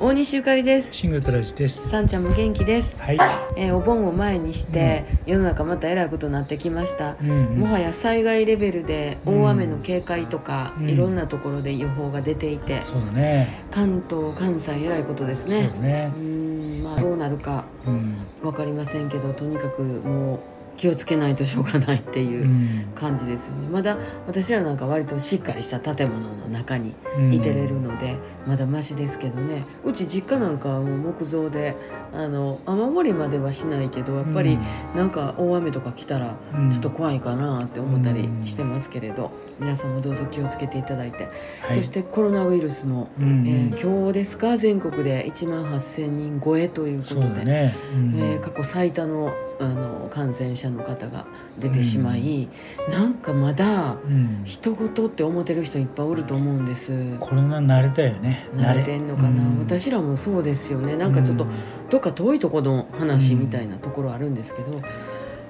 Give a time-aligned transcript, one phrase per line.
[0.00, 1.88] 大西ゆかりですシングルトラジです。
[1.88, 3.18] さんちゃんも元気です、はい。
[3.56, 13.64] えーお盆を前にして、世の中またえらいことになってきました、うんうんもはや災害レベルで大雨の警戒とか、うんいろんなところで予報が出ていて、そうだね。
[13.70, 16.18] 関東関西えらいことですねそうだねう。
[16.18, 18.16] んまあどうなるかうん。
[18.42, 20.40] 分かりませんけどとにかくもう
[20.76, 22.84] 気をつけないとしょうがないっていううん。
[22.94, 23.68] 感じですよね。
[23.68, 23.96] まだ
[24.26, 26.94] 私らなんか割としっかりした建物の中に
[27.32, 29.64] いてれるので、まだマシですけどね。
[29.84, 31.76] うち実家なんかはもう木造で
[32.12, 34.58] あの雨漏りまではしないけどやっぱり
[34.94, 36.70] なんか大雨とか来たらうん。
[36.70, 41.30] ちょっと怖いかなって思ったりしてますけれど、皆さんもどうぞ気をつけていただいて、は
[41.72, 41.74] い。
[41.74, 44.56] そしてコロナウイルスも、うんえー今日ですか？
[44.56, 47.74] 全国で1万8,000人超えというこそとで、ね。
[47.94, 48.14] うん。
[48.18, 51.26] えー過去最多のあの感染者の方が
[51.58, 52.48] 出てしまい、
[52.90, 54.42] なんかまだうん。
[54.44, 57.16] 人事って思ってる人いっぱいおると思うんです。
[57.20, 58.48] コロナ慣れたよね。
[58.54, 58.82] 慣れ。
[58.82, 59.58] てんのかな、うん。
[59.58, 60.96] 私らもそうですよね。
[60.96, 61.50] なんかちょっと、うん。
[61.90, 64.80] どっか遠いところの話みたいなところあるんですけど、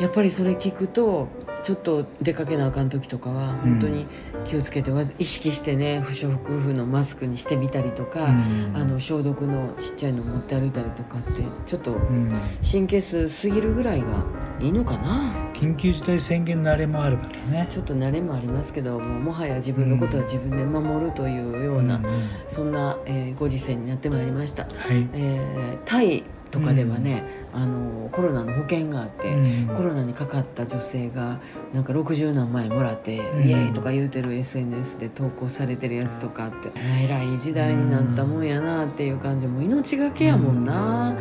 [0.00, 1.28] やっぱりそれ聞くと
[1.64, 4.06] ちょっと出かけなあかん時とかは本当に
[4.44, 8.72] 気をつけてわ意識してね不織布のマスクにしてみたりとか、うん。
[8.74, 12.32] あの消毒のちっちゃいの持って歩いたりとかってちょっとうん。
[12.70, 14.24] 神経数過ぎるぐらいが
[14.60, 15.32] いいのかな？
[15.54, 17.66] 緊急事態宣言のあれもあるからね。
[17.70, 22.06] ちょっと慣れもありますけどもうもはや自分のことは自分で守るというような、んん
[22.46, 24.64] そんな、えーご時世になってまいりました。
[24.64, 24.72] はい。
[25.12, 31.40] えータイとかではね、あのコロナの保険があって、うんコロナにかかった女性が
[31.74, 36.70] なんか60何万円もらって、うんイエーイとか言うてる SNS で投稿されてるやつとかあって、
[37.04, 41.14] えらい時代になったもんやなっていう感じもう命がけやもんな、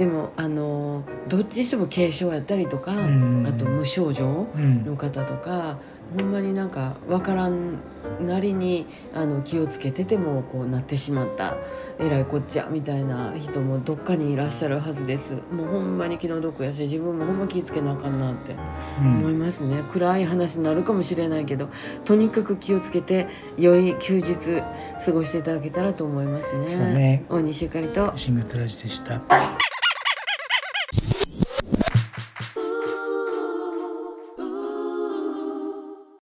[0.00, 3.46] でもあのどっちにしても軽症やったりとか、ん。
[3.46, 4.82] あと無症状うん。
[4.86, 5.76] の方とか
[6.16, 7.74] ほんまになんか分からん
[8.18, 11.58] なりにあの気をつけててもこうなってしまった
[11.98, 15.34] えらいこっちゃみたいな人もどっかにいらっしゃるはずです。
[15.52, 18.54] もうほんまに気の毒やし自分もほんま気ぃつけなあかんなって
[19.02, 19.18] うん。
[19.18, 21.68] 思いますね、暗い話になるかもしれないけど
[22.06, 23.28] とにかく気をつけて
[23.58, 24.62] 良い休日
[25.04, 26.68] 過ごしていただけたらと思いますね。
[26.68, 27.26] そうね。
[27.28, 28.14] 大西ゆかりと。
[28.16, 29.20] シングルトラジでした。